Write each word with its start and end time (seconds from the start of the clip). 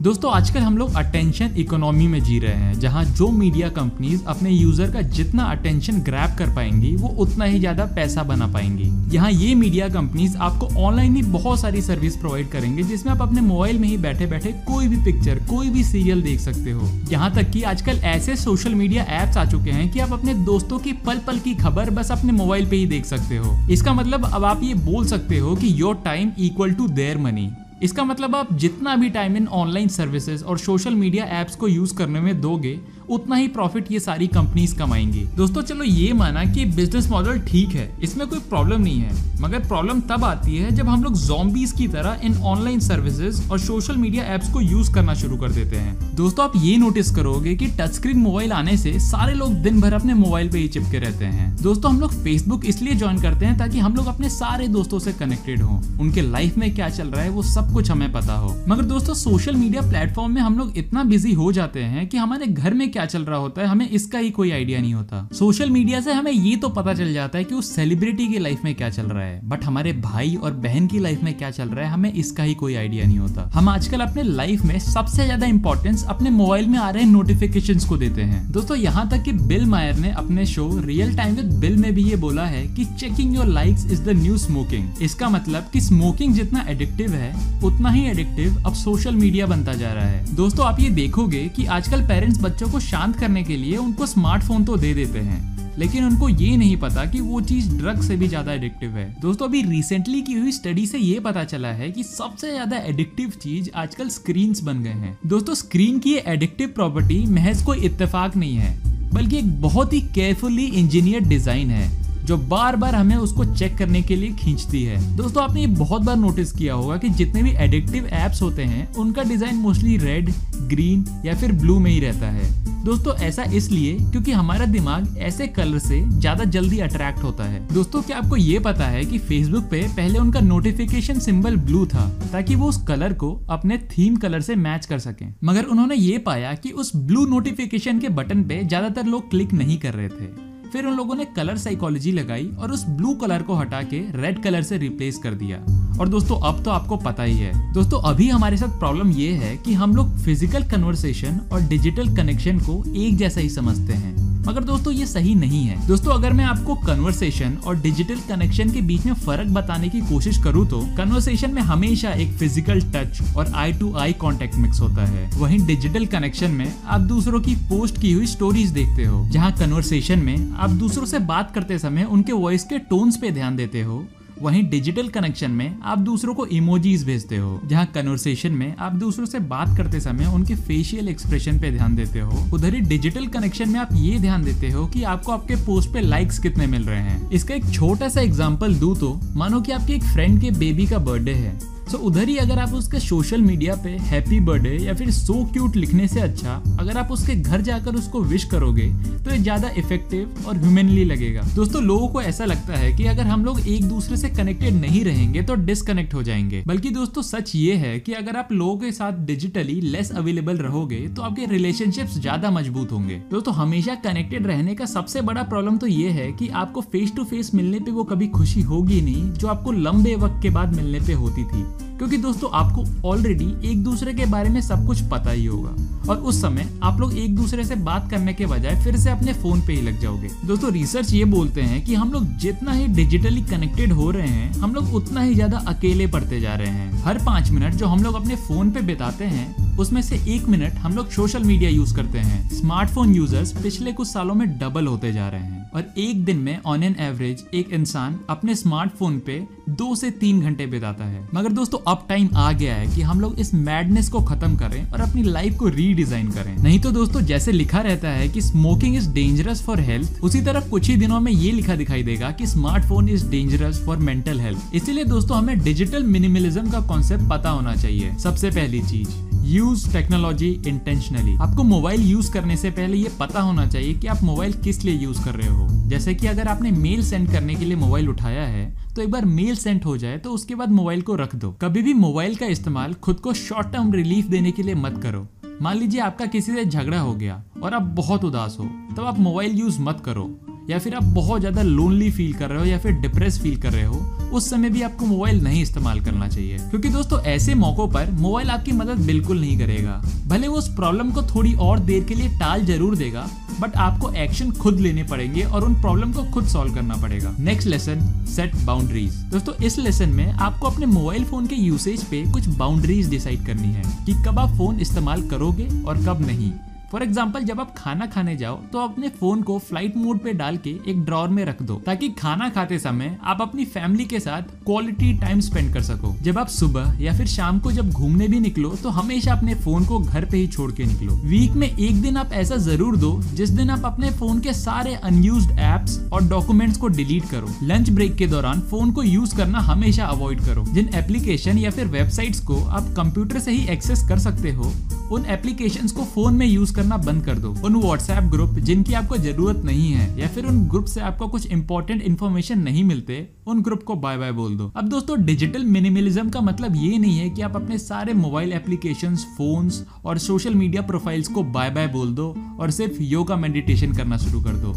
दोस्तों, 0.00 0.30
आजकल 0.32 0.60
हम 0.60 0.76
लोग 0.78 0.94
अटेंशन 0.96 1.54
इकोनॉमी 1.58 2.06
में 2.08 2.22
जी 2.24 2.38
रहे 2.38 2.52
हैं, 2.52 2.78
जहाँ 2.80 3.04
जो 3.06 3.28
मीडिया 3.30 3.68
कंपनीज़ 3.68 4.22
अपने 4.24 4.50
यूज़र 4.50 4.90
का 4.90 5.00
जितना 5.08 5.44
अटेंशन 5.46 5.98
ग्रैब 6.02 6.36
कर 6.38 6.54
पाएँगी, 6.56 6.94
वो 6.96 7.08
उतना 7.22 7.44
ही 7.44 7.58
ज़्यादा 7.60 7.84
पैसा 7.96 8.22
बना 8.22 8.46
पाएँगी। 8.46 8.88
यहाँ 9.14 9.30
ये 9.32 9.54
मीडिया 9.54 9.88
कंपनीज़ 9.88 10.36
आपको 10.38 10.68
ऑनलाइन 10.78 11.16
ही 11.16 11.22
बहुत 11.24 11.60
सारी 11.60 11.82
सर्विस 11.82 12.16
प्रोवाइड 12.16 12.48
करेंगे, 12.50 12.82
जिसमें 12.82 13.12
आप 13.12 13.22
अपने 13.22 13.40
मोबाइल 13.40 13.78
में 13.78 13.88
ही 13.88 13.96
बैठे 13.98 14.26
बैठे 14.26 14.52
कोई 14.66 14.88
भी 14.88 15.02
पिक्चर 15.04 15.44
कोई 15.50 15.70
भी 15.70 15.84
सीरियल 15.84 16.22
देख 16.22 16.40
सकते 16.40 16.70
हो। 16.70 16.90
यहाँ 17.10 17.32
तक 17.34 17.50
की 17.50 17.62
आजकल 17.64 18.00
ऐसे 18.06 18.36
सोशल 18.38 18.74
मीडिया 18.74 19.04
एप्स 19.22 19.36
आ 19.36 19.44
चुके 19.46 19.70
हैं 19.70 19.90
की 19.92 20.00
आप 20.00 20.12
अपने 20.12 20.34
दोस्तों 20.44 20.78
की 20.78 20.92
पल 21.06 21.18
पल 21.26 21.38
की 21.38 21.54
खबर 21.56 21.90
बस 21.92 22.12
अपने 22.12 22.32
मोबाइल 22.32 22.70
पे 22.70 22.76
ही 22.76 22.86
देख 22.88 23.06
सकते 23.06 23.36
हो। 23.36 23.56
इसका 23.72 23.94
मतलब 23.94 24.30
अब 24.34 24.44
आप 24.44 24.62
ये 24.62 24.74
बोल 24.82 25.06
सकते 25.06 25.38
हो 25.38 25.56
की 25.56 25.74
your 25.76 26.02
time 26.04 26.32
equal 26.40 26.72
to 26.72 26.88
their 26.90 27.18
money 27.18 27.50
इसका 27.82 28.04
मतलब 28.04 28.34
आप 28.36 28.52
जितना 28.52 28.94
भी 28.96 29.08
टाइम 29.10 29.36
इन 29.36 29.46
ऑनलाइन 29.48 29.88
सर्विसेज़ 29.88 30.44
और 30.44 30.58
सोशल 30.58 30.94
मीडिया 30.94 31.24
एप्स 31.40 31.56
को 31.56 31.68
यूज़ 31.68 31.94
करने 31.94 32.20
में 32.20 32.40
दोगे, 32.40 32.78
उतना 33.08 33.36
ही 33.36 33.48
प्रॉफिट 33.48 33.90
ये 33.92 34.00
सारी 34.00 34.26
कंपनीज़ 34.26 34.74
कमाएँगी। 34.76 35.24
दोस्तों, 35.36 35.62
चलो 35.62 35.84
ये 35.84 36.12
माना 36.12 36.44
कि 36.44 36.64
बिज़नेस 36.66 37.08
मॉडल 37.10 37.38
ठीक 37.38 37.68
है, 37.68 37.90
इसमें 38.02 38.26
कोई 38.26 38.38
प्रॉब्लम 38.40 38.82
नहीं 38.82 39.00
है। 39.00 39.28
मगर 39.40 39.58
प्रॉब्लम 39.58 40.00
तब 40.00 40.24
आती 40.24 40.56
है 40.56 40.70
जब 40.70 40.88
हम 40.88 41.02
लोग 41.02 41.14
जॉम्बीज 41.16 41.72
की 41.72 41.86
तरह 41.88 42.20
इन 42.24 42.34
ऑनलाइन 42.34 42.80
सर्विसेज़ 42.80 43.40
और 43.50 43.58
सोशल 43.58 43.96
मीडिया 43.96 44.24
एप्स 44.34 44.52
को 44.52 44.60
यूज़ 44.60 44.92
करना 44.94 45.14
शुरू 45.14 45.36
कर 45.36 45.50
देते 45.50 45.76
हैं। 45.76 46.14
दोस्तों, 46.16 46.44
आप 46.44 46.52
ये 46.56 46.76
नोटिस 46.76 47.10
करोगे 47.10 47.54
कि 47.54 47.66
टच 47.80 47.92
स्क्रीन 47.92 48.18
मोबाइल 48.18 48.52
आने 48.52 48.76
से 48.76 48.98
सारे 49.00 49.34
लोग 49.34 49.54
दिन 49.62 49.80
भर 49.80 49.92
अपने 49.92 50.14
मोबाइल 50.14 50.50
पे 50.50 50.58
ही 50.58 50.68
चिपके 50.68 50.98
रहते 50.98 51.24
हैं। 51.24 51.56
दोस्तों, 51.62 51.92
हम 51.92 52.00
लोग 52.00 52.12
फेसबुक 52.24 52.66
इसलिए 52.66 52.94
ज्वाइन 52.94 53.20
करते 53.22 53.46
हैं 53.46 53.58
ताकि 53.58 53.78
हम 53.78 53.94
लोग 53.94 54.06
अपने 54.06 54.30
सारे 54.30 54.68
दोस्तों 54.68 54.98
से 54.98 55.12
कनेक्टेड 55.12 55.62
हों। 55.62 55.80
उनके 56.00 56.20
लाइफ 56.22 56.58
में 56.58 56.74
क्या 56.74 56.88
चल 56.88 57.08
रहा 57.08 57.22
है, 57.22 57.30
वो 57.30 57.42
सब 57.42 57.69
कुछ 57.72 57.90
हमें 57.90 58.10
पता 58.12 58.34
हो। 58.34 58.54
मगर 58.68 58.82
दोस्तों 58.84 59.14
सोशल 59.14 59.56
मीडिया 59.56 59.82
प्लेटफॉर्म 59.82 60.32
में 60.32 60.40
हम 60.42 60.58
लोग 60.58 60.78
इतना 60.78 61.02
बिज़ी 61.04 61.32
हो 61.32 61.50
जाते 61.52 61.82
हैं 61.84 62.06
कि 62.08 62.16
हमारे 62.16 62.46
घर 62.46 62.74
में 62.74 62.90
क्या 62.92 63.04
चल 63.06 63.22
रहा 63.22 63.38
होता 63.38 63.62
है, 63.62 63.66
हमें 63.68 63.88
इसका 63.90 64.18
ही 64.18 64.30
कोई 64.30 64.50
आइडिया 64.50 64.80
नहीं 64.80 64.94
होता। 64.94 65.28
सोशल 65.34 65.70
मीडिया 65.70 66.00
से 66.00 66.12
हमें 66.12 66.32
ये 66.32 66.54
तो 66.56 66.68
पता 66.70 66.94
चल 66.94 67.12
जाता 67.12 67.38
है 67.38 67.44
कि 67.44 67.54
उस 67.54 67.74
सेलिब्रिटी 67.76 68.26
की 68.28 68.38
लाइफ 68.38 68.64
में 68.64 68.74
क्या 68.74 68.90
चल 68.90 69.02
रहा 69.04 69.24
है। 69.24 69.40
बट 69.48 69.64
हमारे 69.64 69.92
भाई 70.00 70.34
और 70.36 70.52
बहन 70.60 70.86
की 70.86 70.98
लाइफ 70.98 71.22
में 71.22 71.32
क्या 71.34 71.50
चल 71.50 71.68
रहा 71.68 71.84
है, 71.84 71.92
हमें 71.92 72.12
इसका 72.12 72.42
ही 72.42 72.54
कोई 72.54 72.74
आइडिया 72.74 73.06
नहीं 73.06 73.18
होता। 73.18 73.48
हम 73.54 73.68
आजकल 73.68 74.00
अपने 74.00 74.22
लाइफ 74.22 74.64
में 74.64 74.78
सबसे 74.80 75.24
ज़्यादा 75.24 75.46
इंपॉर्टेंस 75.48 76.04
अपने 76.06 76.30
मोबाइल 76.32 76.66
में 76.66 76.78
आ 76.78 76.88
रहे 76.90 77.04
नोटिफिकेशन 77.06 77.88
को 77.88 77.96
देते 77.96 78.22
हैं। 78.22 78.50
दोस्तों, 78.52 78.76
यहाँ 78.78 79.08
तक 79.10 79.22
की 79.22 79.32
बिल 79.32 79.66
मायर 79.66 79.96
ने 79.96 80.10
अपने 80.12 80.46
show 80.46 80.68
real 80.80 81.16
time 81.16 81.34
with 81.36 81.52
Bill 81.60 81.76
में 81.76 81.92
भी 81.94 82.02
ये 82.04 82.16
बोला 82.18 82.44
है 82.46 82.66
की 82.76 82.84
checking 82.96 83.34
your 83.34 83.46
likes 83.48 83.84
is 83.86 84.02
the 84.02 84.16
new 84.16 84.36
smoking 84.38 85.02
इसका 85.02 85.28
मतलब 85.28 85.68
की 85.72 85.80
स्मोकिंग 85.80 86.34
जितना 86.34 86.64
एडिक्टिव 86.68 87.14
है 87.14 87.32
उतना 87.62 87.90
ही 87.90 88.04
एडिक्टिव 88.06 88.62
अब 88.66 88.74
सोशल 88.74 89.14
मीडिया 89.14 89.46
बनता 89.46 89.72
जा 89.74 89.92
रहा 89.92 90.06
है। 90.06 90.34
दोस्तों, 90.36 90.66
आप 90.66 90.80
ये 90.80 90.88
देखोगे 90.90 91.48
कि 91.56 91.64
आजकल 91.68 92.02
पेरेंट्स 92.08 92.40
बच्चों 92.40 92.68
को 92.70 92.80
शांत 92.80 93.16
करने 93.16 93.42
के 93.44 93.56
लिए 93.56 93.76
उनको 93.76 94.06
स्मार्टफ़ोन 94.06 94.64
तो 94.64 94.76
दे 94.76 94.92
देते 94.94 95.18
हैं, 95.20 95.76
लेकिन 95.78 96.04
उनको 96.04 96.28
ये 96.28 96.56
नहीं 96.56 96.76
पता 96.76 97.04
कि 97.06 97.20
वो 97.20 97.40
चीज़ 97.42 97.70
ड्रग 97.72 98.00
से 98.02 98.16
भी 98.16 98.28
ज़्यादा 98.28 98.52
एडिक्टिव 98.52 98.96
है। 98.96 99.14
दोस्तों, 99.20 99.48
अभी 99.48 99.62
रिसेंटली 99.62 100.22
की 100.22 100.32
हुई 100.32 100.52
स्टडी 100.52 100.86
से 100.86 100.98
ये 100.98 101.20
पता 101.20 101.44
चला 101.44 101.68
है 101.70 101.90
कि 101.90 102.02
सबसे 102.04 102.50
ज़्यादा 102.50 102.76
एडिक्टिव 102.78 103.30
चीज़ 103.42 103.70
आजकल 103.76 104.08
स्क्रीन 104.10 104.54
बन 104.64 104.82
गए 104.82 104.90
हैं। 104.90 105.18
दोस्तों 105.26 105.54
स्क्रीन 105.56 105.98
की 105.98 106.14
एडिक्टिव 106.26 106.68
प्रॉपर्टी 106.70 107.24
महज 107.28 107.62
कोई 107.62 107.80
इत्तेफाक 107.80 108.36
नहीं 108.36 108.56
है, 108.56 108.78
बल्कि 109.14 109.38
एक 109.38 109.60
बहुत 109.60 109.92
ही 109.92 110.00
केयरफुली 110.14 110.64
इंजीनियर 110.66 111.28
डिज़ाइन 111.28 111.70
है। 111.70 111.99
जो 112.30 112.36
बार 112.38 112.76
बार 112.76 112.94
हमें 112.94 113.16
उसको 113.16 113.44
चेक 113.44 113.76
करने 113.78 114.00
के 114.02 114.16
लिए 114.16 114.32
खींचती 114.32 114.82
है। 114.82 114.98
दोस्तों, 115.16 115.42
आपने 115.42 115.60
ये 115.60 115.66
बहुत 115.68 116.02
बार 116.02 116.16
नोटिस 116.16 116.52
किया 116.52 116.74
होगा 116.74 116.96
कि 116.96 117.08
जितने 117.10 117.42
भी 117.42 117.50
एडिक्टिव 117.58 118.06
एप्स 118.06 118.42
होते 118.42 118.64
हैं, 118.64 118.92
उनका 118.94 119.22
डिज़ाइन 119.22 119.54
मोस्टली 119.54 119.96
रेड 119.96 120.30
ग्रीन 120.68 121.04
या 121.24 121.34
फिर 121.34 121.52
ब्लू 121.52 121.78
में 121.78 121.90
ही 121.90 121.98
रहता 122.00 122.26
है। 122.26 122.84
दोस्तों, 122.84 123.14
ऐसा 123.16 123.42
इसलिए 123.42 123.96
क्योंकि 124.02 124.32
हमारा 124.32 124.66
दिमाग 124.66 125.16
ऐसे 125.20 125.46
कलर 125.48 125.78
से 125.78 126.00
ज़्यादा 126.10 126.44
जल्दी 126.46 126.78
अट्रैक्ट 126.78 127.22
होता 127.22 127.44
है। 127.44 127.66
दोस्तों, 127.72 128.02
क्या 128.02 128.18
आपको 128.18 128.36
ये 128.36 128.58
पता 128.58 128.86
है 128.86 129.04
कि 129.04 129.18
फेसबुक 129.20 129.64
पे 129.64 129.80
पहले 129.96 130.18
उनका 130.18 130.40
नोटिफिकेशन 130.40 131.18
सिंबल 131.18 131.56
ब्लू 131.56 131.84
था, 131.86 132.08
ताकि 132.32 132.54
वो 132.54 132.68
उस 132.68 132.82
कलर 132.88 133.12
को 133.14 133.32
अपने 133.50 133.78
थीम 133.88 134.16
कलर 134.16 134.40
से 134.40 134.56
मैच 134.58 134.86
कर 134.86 134.98
सके। 134.98 135.26
मगर 135.44 135.64
उन्होंने 135.64 135.94
ये 135.94 136.18
पाया 136.18 136.54
कि 136.54 136.70
उस 136.70 136.92
ब्लू 136.96 137.26
नोटिफिकेशन 137.26 137.98
के 137.98 138.08
बटन 138.10 138.42
पे 138.42 138.62
ज़्यादातर 138.64 139.06
लोग 139.06 139.28
क्लिक 139.30 139.52
नहीं 139.52 139.78
कर 139.78 139.94
रहे 139.94 140.08
थे। 140.08 140.49
फिर 140.72 140.86
उन 140.86 140.96
लोगों 140.96 141.14
ने 141.14 141.24
कलर 141.24 141.56
साइकोलॉजी 141.56 142.12
लगाई 142.12 142.46
और 142.58 142.72
उस 142.72 142.84
ब्लू 142.88 143.14
कलर 143.14 143.42
को 143.42 143.54
हटा 143.54 143.82
के 143.82 144.00
रेड 144.20 144.42
कलर 144.42 144.62
से 144.62 144.78
रिप्लेस 144.78 145.18
कर 145.18 145.34
दिया। 145.34 145.58
और 146.00 146.08
दोस्तों, 146.08 146.40
अब 146.40 146.62
तो 146.64 146.70
आपको 146.70 146.96
पता 146.96 147.22
ही 147.22 147.36
है। 147.36 147.72
दोस्तों, 147.72 148.00
अभी 148.02 148.28
हमारे 148.28 148.56
साथ 148.56 148.78
प्रॉब्लम 148.78 149.10
ये 149.10 149.32
है 149.32 149.56
कि 149.56 149.74
हम 149.74 149.96
लोग 149.96 150.16
फ़िज़िकल 150.18 150.62
कन्वर्सेशन 150.62 151.40
और 151.52 151.60
डिजिटल 151.60 152.16
कनेक्शन 152.16 152.58
को 152.58 152.82
एक 152.96 153.16
जैसा 153.16 153.40
ही 153.40 153.48
समझते 153.48 153.92
हैं। 153.92 154.19
मगर 154.40 154.64
दोस्तों, 154.64 154.92
ये 154.92 155.06
सही 155.06 155.34
नहीं 155.34 155.64
है। 155.64 155.86
दोस्तों, 155.86 156.12
अगर 156.12 156.32
मैं 156.32 156.44
आपको 156.44 156.74
कन्वर्सेशन 156.76 157.56
और 157.66 157.76
डिजिटल 157.80 158.20
कनेक्शन 158.28 158.70
के 158.70 158.80
बीच 158.82 159.04
में 159.06 159.12
फ़र्क 159.16 159.48
बताने 159.50 159.88
की 159.88 160.00
कोशिश 160.08 160.38
करूँ 160.44 160.66
तो 160.68 160.80
कन्वर्सेशन 160.96 161.54
में 161.54 161.60
हमेशा 161.62 162.12
एक 162.12 162.32
फ़िज़िकल 162.38 162.80
टच 162.92 163.20
और 163.36 163.52
eye 163.54 163.72
to 163.72 163.92
eye 163.96 164.12
contact 164.20 164.54
mix 164.56 164.80
होता 164.80 165.06
है। 165.06 165.28
वही 165.34 165.58
डिजिटल 165.66 166.06
कनेक्शन 166.06 166.50
में 166.50 166.72
आप 166.86 167.00
दूसरों 167.02 167.40
की 167.40 167.54
पोस्ट 167.68 168.00
की 168.00 168.12
हुई 168.12 168.26
स्टोरीज 168.26 168.70
देखते 168.70 169.04
हो, 169.04 169.26
जहाँ 169.28 169.52
कन्वर्सेशन 169.52 170.18
में 170.18 170.52
आप 170.52 170.70
दूसरों 170.70 171.06
से 171.06 171.18
बात 171.26 171.52
करते 171.54 171.78
समय 171.78 172.04
उनके 172.04 172.32
वॉइस 172.34 172.64
के 172.64 172.78
टोन्स 172.80 173.16
पे 173.16 173.30
ध्यान 173.30 173.56
देते 173.56 173.82
हो। 173.82 174.04
वहीं 174.42 174.62
डिजिटल 174.70 175.08
कनेक्शन 175.08 175.50
में 175.50 175.76
आप 175.82 175.98
दूसरों 175.98 176.34
को 176.34 176.44
इमोजीज 176.48 177.04
भेजते 177.06 177.36
हो, 177.36 177.60
जहाँ 177.64 177.86
कन्वर्सेशन 177.86 178.52
में 178.52 178.74
आप 178.76 178.92
दूसरों 178.92 179.26
से 179.26 179.38
बात 179.48 179.76
करते 179.78 180.00
समय 180.00 180.26
उनके 180.26 180.54
फेशियल 180.56 181.08
एक्सप्रेशन 181.08 181.58
पे 181.60 181.70
ध्यान 181.70 181.96
देते 181.96 182.20
हो। 182.20 182.44
उधर 182.54 182.74
ही 182.74 182.80
डिजिटल 182.82 183.26
कनेक्शन 183.28 183.68
में 183.70 183.78
आप 183.80 183.88
ये 183.94 184.18
ध्यान 184.18 184.44
देते 184.44 184.70
हो 184.70 184.86
कि 184.86 185.02
आपको 185.04 185.32
आपके 185.32 185.56
पोस्ट 185.66 185.92
पे 185.92 186.00
लाइक्स 186.00 186.38
कितने 186.38 186.66
मिल 186.66 186.84
रहे 186.84 187.00
हैं। 187.00 187.30
इसका 187.30 187.54
एक 187.54 187.72
छोटा 187.72 188.08
सा 188.08 188.20
एग्ज़ाम्पल 188.20 188.74
दू 188.74 188.94
तो 188.94 189.18
मानो 189.36 189.60
की 189.60 189.72
आपके 189.72 189.92
एक 189.92 190.04
फ्रेंड 190.04 190.40
के 190.40 190.50
बेबी 190.50 190.86
का 190.86 190.98
बर्थडे 191.00 191.34
है। 191.34 191.58
सो 191.90 191.96
so, 191.96 192.04
उधर 192.04 192.28
ही 192.28 192.36
अगर 192.36 192.58
आप 192.58 192.72
उसके 192.74 192.98
सोशल 193.00 193.40
मीडिया 193.42 193.74
पे 193.84 193.90
हैप्पी 194.02 194.38
बर्थडे 194.40 194.76
या 194.78 194.94
फिर 194.94 195.10
सो 195.10 195.32
so 195.34 195.52
क्यूट 195.52 195.76
लिखने 195.76 196.06
से 196.08 196.20
अच्छा 196.20 196.52
अगर 196.80 196.98
आप 196.98 197.10
उसके 197.12 197.34
घर 197.34 197.60
जाकर 197.60 197.94
उसको 197.96 198.20
विश 198.22 198.44
करोगे 198.50 198.86
तो 199.24 199.30
ये 199.30 199.38
ज़्यादा 199.38 199.68
इफ़ेक्टिव 199.78 200.44
और 200.48 200.56
ह्यूमनली 200.56 201.04
लगेगा। 201.04 201.42
दोस्तों 201.54 201.82
लोगों 201.82 202.08
को 202.08 202.22
ऐसा 202.22 202.44
लगता 202.44 202.76
है 202.76 202.92
कि 202.96 203.04
अगर 203.06 203.26
हम 203.26 203.44
लोग 203.44 203.60
एक 203.68 203.88
दूसरे 203.88 204.16
से 204.16 204.28
कनेक्टेड 204.30 204.74
नहीं 204.74 205.04
रहेंगे 205.04 205.42
तो 205.42 205.54
डिसकनेक्ट 205.62 206.14
हो 206.14 206.22
जाएँगे। 206.22 206.62
बल्कि 206.66 206.90
दोस्तों 206.90 207.22
सच 207.22 207.54
ये 207.56 207.74
है 207.76 207.98
कि 208.00 208.12
अगर 208.12 208.36
आप 208.36 208.52
लोगों 208.52 208.76
के 208.78 208.92
साथ 208.92 209.18
डिजिटली 209.26 209.80
लेस 209.82 210.12
अवेलेबल 210.12 210.56
रहोगे 210.58 211.00
तो 211.08 211.22
आपके 211.22 211.46
रिलेशनशिप्स 211.46 212.18
ज़्यादा 212.18 212.50
मज़बूत 212.50 212.92
होंगे। 212.92 213.20
दोस्तों 213.30 213.54
हमेशा 213.54 213.94
कनेक्टेड 214.04 214.46
रहने 214.46 214.74
का 214.74 214.86
सबसे 214.86 215.20
बड़ा 215.22 215.42
प्रॉब्लम 215.44 215.78
तो 215.78 215.86
ये 215.86 216.08
है 216.12 216.30
कि 216.32 216.48
आपको 216.62 216.80
फेस 216.92 217.12
टू 217.16 217.24
फेस 217.24 217.54
मिलने 217.54 217.80
पे 217.80 217.90
वो 217.90 218.04
कभी 218.04 218.28
खुशी 218.30 218.60
होगी 218.62 219.00
नहीं 219.02 219.30
जो 219.32 219.48
आपको 219.48 219.72
लंबे 219.72 220.14
वक्त 220.16 220.42
के 220.42 220.50
बाद 220.50 220.76
मिलने 220.76 221.00
पे 221.00 221.12
होती 221.14 221.44
थी। 221.44 221.64
क्योंकि 222.00 222.16
दोस्तों, 222.16 222.48
आपको 222.52 223.08
ऑलरेडी 223.08 223.46
एक 223.70 223.82
दूसरे 223.84 224.12
के 224.14 224.26
बारे 224.26 224.50
में 224.50 224.60
सब 224.60 224.86
कुछ 224.86 225.00
पता 225.08 225.30
ही 225.30 225.44
होगा। 225.46 225.74
और 226.08 226.18
उस 226.18 226.40
समय 226.42 226.68
आप 226.82 227.00
लोग 227.00 227.16
एक 227.18 227.34
दूसरे 227.36 227.64
से 227.64 227.74
बात 227.78 228.08
करने 228.10 228.32
के 228.34 228.46
बजाय 228.46 228.76
फिर 228.84 228.96
से 228.96 229.10
अपने 229.10 229.32
फ़ोन 229.32 229.60
पे 229.60 229.72
ही 229.72 229.80
लग 229.80 230.00
जाओगे। 230.00 230.28
दोस्तों 230.46 230.72
रिसर्च 230.72 231.12
ये 231.12 231.24
बोलते 231.26 231.62
हैं 231.62 231.84
कि 231.84 231.94
हम 231.94 232.12
लोग 232.12 232.26
जितना 232.38 232.72
ही 232.72 232.86
डिजिटली 232.94 233.42
कनेक्टेड 233.42 233.92
हो 233.92 234.10
रहे 234.10 234.28
हैं, 234.28 234.52
हम 234.54 234.74
लोग 234.74 234.94
उतना 234.94 235.20
ही 235.20 235.34
ज़्यादा 235.34 235.58
अकेले 235.68 236.06
पड़ते 236.06 236.40
जा 236.40 236.54
रहे 236.54 236.70
हैं। 236.70 237.02
हर 237.04 237.18
पाँच 237.26 237.50
मिनट 237.50 237.74
जो 237.74 237.86
हम 237.86 238.02
लोग 238.02 238.14
अपने 238.14 238.36
फ़ोन 238.38 238.70
पे 238.70 238.80
बिताते 238.82 239.24
हैं, 239.26 239.76
उसमें 239.76 240.02
से 240.02 240.22
एक 240.28 240.48
मिनट 240.48 240.78
हम 240.78 240.96
लोग 240.96 241.10
सोशल 241.10 241.44
मीडिया 241.44 241.70
यूज़ 241.70 241.94
करते 241.96 242.18
हैं। 242.18 242.48
स्मार्टफ़ोन 242.50 243.14
यूज़र्स 243.14 243.52
पिछले 243.62 243.92
कुछ 243.92 244.08
सालों 244.08 244.34
में 244.34 244.48
डबल 244.58 244.86
होते 244.86 245.12
जा 245.12 245.28
रहे 245.28 245.40
हैं। 245.40 245.59
और 245.74 245.92
एक 245.98 246.24
दिन 246.24 246.38
में 246.38 246.58
ऑन 246.66 246.82
एन 246.82 246.96
एवरेज 247.00 247.44
एक 247.54 247.72
इंसान 247.72 248.18
अपने 248.30 248.54
स्मार्टफ़ोन 248.54 249.18
पे 249.26 249.40
दो 249.70 249.94
से 249.94 250.10
तीन 250.10 250.40
घंटे 250.40 250.66
बिताता 250.66 251.04
है। 251.04 251.28
मगर 251.34 251.52
दोस्तों, 251.52 251.78
अब 251.88 252.04
टाइम 252.08 252.28
आ 252.36 252.50
गया 252.52 252.74
है 252.74 252.86
कि 252.86 253.02
हम 253.02 253.20
लोग 253.20 253.38
इस 253.40 253.52
मैडनेस 253.54 254.08
को 254.08 254.20
खत्म 254.20 254.56
करें 254.56 254.90
और 254.92 255.00
अपनी 255.00 255.22
लाइफ 255.22 255.56
को 255.58 255.68
रीडिजाइन 255.68 256.30
करें। 256.30 256.56
नहीं 256.56 256.80
तो 256.80 256.90
दोस्तों, 256.90 257.20
जैसे 257.22 257.52
लिखा 257.52 257.80
रहता 257.80 258.08
है 258.08 258.28
कि 258.28 258.40
smoking 258.40 258.96
is 258.96 259.08
dangerous 259.10 259.62
for 259.62 259.80
health 259.80 260.20
उसी 260.22 260.40
तरह 260.40 260.68
कुछ 260.70 260.88
ही 260.88 260.96
दिनों 260.96 261.20
में 261.20 261.32
ये 261.32 261.52
लिखा 261.52 261.76
दिखाई 261.76 262.02
देगा 262.02 262.30
कि 262.30 262.46
smartphone 262.46 263.08
is 263.08 263.28
dangerous 263.30 263.84
for 263.86 263.96
mental 263.98 264.40
health 264.40 264.74
इसीलिए 264.74 265.04
दोस्तों, 265.04 265.38
हमें 265.38 265.58
डिजिटल 265.60 266.02
मिनिमलिज्म 266.04 266.70
का 266.70 266.80
कॉन्सेप्ट 266.88 267.28
पता 267.30 267.50
होना 267.50 267.74
चाहिए। 267.76 268.14
सबसे 268.18 268.50
पहली 268.50 268.82
चीज़ 268.82 269.29
यूज़ 269.44 269.92
टेक्नोलॉजी 269.92 270.48
इंटेंशनली 270.66 271.34
आपको 271.36 271.62
मोबाइल 271.62 272.02
यूज़ 272.02 272.32
करने 272.32 272.56
से 272.56 272.70
पहले 272.70 272.96
ये 272.96 273.10
पता 273.20 273.40
होना 273.40 273.66
चाहिए 273.66 273.94
कि 273.94 274.06
आप 274.06 274.22
मोबाइल 274.22 274.52
किस 274.54 274.82
लिए 274.84 274.94
यूज़ 274.94 275.24
कर 275.24 275.34
रहे 275.34 275.48
हो। 275.48 275.66
जैसे 275.88 276.14
कि 276.14 276.26
अगर 276.26 276.48
आपने 276.48 276.70
मेल 276.70 277.02
सेंड 277.04 277.30
करने 277.32 277.54
के 277.54 277.64
लिए 277.64 277.76
मोबाइल 277.76 278.08
उठाया 278.08 278.42
है 278.42 278.68
तो 278.94 279.02
एक 279.02 279.10
बार 279.10 279.24
मेल 279.24 279.56
सेंड 279.56 279.84
हो 279.84 279.96
जाए 279.96 280.18
तो 280.18 280.30
उसके 280.30 280.54
बाद 280.54 280.70
मोबाइल 280.70 281.02
को 281.02 281.14
रख 281.14 281.34
दो। 281.36 281.50
कभी 281.62 281.82
भी 281.82 281.94
मोबाइल 281.94 282.36
का 282.36 282.46
इस्तेमाल 282.46 282.94
खुद 282.94 283.20
को 283.20 283.34
शॉर्ट 283.34 283.72
टर्म 283.72 283.92
रिलीफ 283.92 284.26
देने 284.26 284.52
के 284.52 284.62
लिए 284.62 284.74
मत 284.74 285.00
करो। 285.02 285.26
मान 285.62 285.76
लीजिए 285.76 286.00
आपका 286.00 286.26
किसी 286.26 286.52
से 286.52 286.64
झगड़ा 286.64 287.00
हो 287.00 287.14
गया 287.14 287.42
और 287.62 287.74
आप 287.74 287.82
बहुत 287.96 288.24
उदास 288.24 288.56
हो, 288.60 288.64
तब 288.96 289.04
आप 289.04 289.18
मोबाइल 289.18 289.58
यूज़ 289.58 289.80
मत 289.80 290.02
करो। 290.04 290.24
या 290.70 290.78
फिर 290.78 290.94
आप 290.94 291.02
बहुत 291.14 291.40
ज़्यादा 291.40 291.62
लोनली 291.62 292.10
फील 292.10 292.32
कर 292.34 292.48
रहे 292.48 292.58
हो 292.58 292.64
या 292.64 292.78
फिर 292.78 292.92
डिप्रेस 293.00 293.40
फील 293.42 293.56
कर 293.60 293.72
रहे 293.72 293.84
हो, 293.84 293.96
उस 294.30 294.48
समय 294.50 294.70
भी 294.70 294.82
आपको 294.82 295.06
मोबाइल 295.06 295.42
नहीं 295.44 295.62
इस्तेमाल 295.62 296.00
करना 296.00 296.28
चाहिए। 296.28 296.58
क्योंकि 296.60 296.88
दोस्तों, 296.88 297.20
ऐसे 297.22 297.54
मौकों 297.56 297.88
पर 297.88 298.10
मोबाइल 298.12 298.50
आपकी 298.50 298.72
मदद 298.72 299.06
बिल्कुल 299.06 299.40
नहीं 299.40 299.58
करेगा। 299.58 300.00
भले 300.28 300.48
वो 300.48 300.56
उस 300.56 300.68
प्रॉब्लम 300.74 301.10
को 301.10 301.22
थोड़ी 301.24 301.54
और 301.54 301.78
देर 301.80 302.04
के 302.04 302.14
लिए 302.14 302.28
टाल 302.40 302.64
ज़रूर 302.66 302.96
देगा 302.96 303.28
बट 303.60 303.74
आपको 303.76 304.10
एक्शन 304.12 304.50
खुद 304.52 304.78
लेने 304.80 305.02
पड़ेंगे 305.04 305.42
और 305.42 305.64
उन 305.64 305.74
प्रॉब्लम 305.80 306.12
को 306.12 306.22
खुद 306.32 306.46
सॉल्व 306.48 306.74
करना 306.74 306.94
पड़ेगा। 306.96 307.34
नेक्स्ट 307.40 307.68
लेसन 307.68 308.24
सेट 308.26 308.54
बाउंड्रीज 308.56 309.14
दोस्तों, 309.32 309.54
इस 309.56 309.78
लेसन 309.78 310.08
में 310.10 310.26
आपको 310.28 310.66
अपने 310.66 310.86
मोबाइल 310.86 311.24
फ़ोन 311.24 311.46
के 311.46 311.56
यूसेज 311.56 312.04
पे 312.04 312.22
कुछ 312.32 312.48
बाउंड्रीज 312.48 313.10
डिसाइड 313.10 313.46
करनी 313.46 313.72
है 313.72 313.82
कि 314.06 314.14
कब 314.26 314.38
आप 314.38 314.56
फ़ोन 314.58 314.80
इस्तेमाल 314.80 315.28
करोगे 315.30 315.68
और 315.82 316.04
कब 316.06 316.26
नहीं। 316.26 316.52
फॉर 316.92 317.02
एग्ज़ाम्पल 317.02 317.44
जब 317.44 317.60
आप 317.60 317.74
खाना 317.76 318.06
खाने 318.06 318.34
जाओ 318.36 318.56
तो 318.72 318.78
अपने 318.78 319.08
फ़ोन 319.10 319.42
को 319.42 319.58
फ़्लाइट 319.58 319.96
मोड 319.96 320.18
पे 320.20 320.32
डाल 320.34 320.56
के 320.56 320.70
एक 320.90 321.04
ड्रॉर 321.04 321.28
में 321.28 321.44
रख 321.44 321.60
दो, 321.62 321.74
ताकि 321.86 322.08
खाना 322.10 322.48
खाते 322.50 322.78
समय 322.78 323.16
आप 323.22 323.42
अपनी 323.42 323.64
फैमिली 323.66 324.04
के 324.04 324.20
साथ 324.20 324.42
क्वालिटी 324.64 325.12
टाइम 325.18 325.40
स्पेंड 325.40 325.72
कर 325.74 325.82
सको। 325.82 326.14
जब 326.22 326.38
आप 326.38 326.48
सुबह 326.50 326.96
या 327.00 327.16
फिर 327.16 327.26
शाम 327.28 327.60
को 327.60 327.72
जब 327.72 327.90
घूमने 327.90 328.28
भी 328.28 328.40
निकलो 328.40 328.70
तो 328.82 328.88
हमेशा 328.90 329.32
अपने 329.32 329.54
फ़ोन 329.56 329.84
को 329.86 329.98
घर 330.00 330.24
पे 330.24 330.36
ही 330.36 330.46
छोड़ 330.48 330.70
के 330.72 330.84
निकलो। 330.84 331.14
वीक 331.24 331.52
में 331.52 331.68
एक 331.68 332.00
दिन 332.02 332.16
आप 332.16 332.32
ऐसा 332.32 332.56
ज़रूर 332.58 332.96
दो, 332.96 333.12
जिस 333.34 333.50
दिन 333.50 333.70
आप 333.70 333.84
अपने 333.84 334.10
फ़ोन 334.10 334.40
के 334.40 334.52
सारे 334.54 334.94
अनयूज 334.94 335.50
एप्स 335.50 335.98
और 336.12 336.28
डॉक्यूमेंट्स 336.28 336.78
को 336.78 336.88
डिलीट 336.90 337.30
करो। 337.30 337.54
लंच 337.64 337.90
ब्रेक 337.90 338.16
के 338.16 338.26
दौरान 338.26 338.60
फ़ोन 338.70 338.92
को 338.92 339.02
यूज़ 339.02 339.36
करना 339.36 339.58
हमेशा 339.62 340.06
अवॉइड 340.06 340.40
करो। 340.44 340.64
जिन 340.66 340.90
एप्लीकेशन 340.94 341.58
या 341.58 341.70
फिर 341.70 341.86
वेबसाइट्स 341.88 342.40
को 342.46 342.62
आप 342.62 342.94
कंप्यूटर 342.96 343.38
से 343.38 343.52
ही 343.52 343.66
एक्सेस 343.68 344.08
कर 344.08 344.18
सकते 344.20 344.52
हो 344.52 344.72
उन 345.10 345.24
एप्लीकेशन 345.28 345.88
को 345.88 346.04
फ़ोन 346.04 346.34
में 346.34 346.46
यूज़ 346.46 346.74
करना 346.74 346.96
बंद 346.98 347.24
कर 347.24 347.38
दो। 347.38 347.50
उन 347.64 347.76
व्हाट्सएप 347.76 348.24
ग्रुप 348.32 348.58
जिनकी 348.60 348.94
आपको 348.94 349.16
ज़रूरत 349.18 349.64
नहीं 349.64 349.90
है, 349.92 350.18
या 350.20 350.28
फिर 350.28 350.46
उन 350.46 350.60
ग्रुप 350.68 350.84
से 350.86 351.00
आपको 351.00 351.28
कुछ 351.28 351.46
इंपॉर्टेंट 351.48 352.02
इन्फॉर्मेशन 352.02 352.58
नहीं 352.58 352.84
मिलते, 352.84 353.26
उन 353.46 353.62
ग्रुप 353.62 353.82
को 353.82 353.94
बाय 353.96 354.16
बाय 354.16 354.32
बोल 354.32 354.56
दो। 354.56 354.70
अब 354.76 354.88
दोस्तों 354.88 355.24
डिजिटल 355.24 355.64
मिनिमलिज्म 355.66 356.28
का 356.30 356.40
मतलब 356.40 356.76
ये 356.76 356.98
नहीं 356.98 357.18
है 357.18 357.28
कि 357.30 357.42
आप 357.42 357.56
अपने 357.56 357.78
सारे 357.78 358.14
मोबाइल 358.14 358.52
एप्लीकेशन 358.52 359.16
फोन्स 359.36 359.84
और 360.04 360.18
सोशल 360.18 360.54
मीडिया 360.54 360.82
प्रोफाइल्स 360.82 361.28
को 361.28 361.42
बाय 361.42 361.70
बाय 361.70 361.86
बोल 361.88 362.14
दो 362.14 362.34
और 362.60 362.70
सिर्फ़ 362.70 363.02
योगा 363.02 363.36
मेडिटेशन 363.36 363.92
करना 363.92 364.16
शुरू 364.16 364.40
कर 364.40 364.56
दो। 364.56 364.74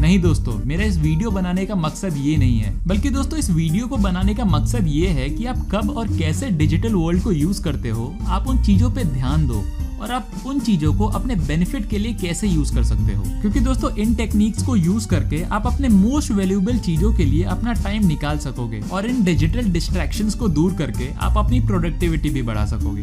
नहीं 0.00 0.18
दोस्तों, 0.18 0.54
मेरा 0.66 0.84
इस 0.84 0.96
वीडियो 0.98 1.30
बनाने 1.30 1.64
का 1.66 1.74
मकसद 1.74 2.16
ये 2.16 2.36
नहीं 2.36 2.58
है। 2.58 2.74
बल्कि 2.86 3.10
दोस्तों, 3.10 3.38
इस 3.38 3.50
वीडियो 3.50 3.86
को 3.86 3.96
बनाने 3.96 4.34
का 4.34 4.44
मकसद 4.44 4.86
ये 4.86 5.08
है 5.08 5.28
कि 5.30 5.44
आप 5.44 5.68
कब 5.72 5.90
और 5.90 6.08
कैसे 6.08 6.50
डिजिटल 6.50 6.94
वर्ल्ड 6.94 7.22
को 7.22 7.32
यूज़ 7.32 7.62
करते 7.62 7.88
हो। 7.88 8.14
आप 8.26 8.48
उन 8.48 8.62
चीज़ों 8.62 8.90
पे 8.90 9.04
ध्यान 9.04 9.46
दो 9.46 9.64
और 10.02 10.10
आप 10.10 10.28
उन 10.46 10.58
चीज़ों 10.60 10.92
को 10.94 11.06
अपने 11.06 11.34
बेनिफिट 11.36 11.88
के 11.88 11.98
लिए 11.98 12.12
कैसे 12.12 12.48
यूज़ 12.48 12.74
कर 12.74 12.84
सकते 12.84 13.14
हो। 13.14 13.22
क्योंकि 13.40 13.60
दोस्तों, 13.60 13.94
इन 13.96 14.14
टेक्निक्स 14.14 14.62
को 14.62 14.76
यूज़ 14.76 15.08
करके 15.08 15.42
आप 15.42 15.66
अपने 15.66 15.88
मोस्ट 15.88 16.30
वैल्यूएबल 16.30 16.78
चीज़ों 16.78 17.12
के 17.14 17.24
लिए 17.24 17.44
अपना 17.44 17.72
टाइम 17.72 18.06
निकाल 18.06 18.38
सकोगे 18.38 18.80
और 18.92 19.06
इन 19.06 19.22
डिजिटल 19.24 19.70
डिस्ट्रैक्शंस 19.70 20.34
को 20.34 20.48
दूर 20.48 20.74
करके 20.74 21.08
आप 21.12 21.38
अपनी 21.38 21.60
प्रोडक्टिविटी 21.60 22.30
भी 22.30 22.42
बढ़ा 22.42 22.66
सकोगे। 22.66 23.02